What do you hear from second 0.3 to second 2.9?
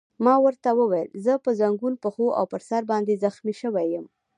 ورته وویل: زه په زنګون، پښو او پر سر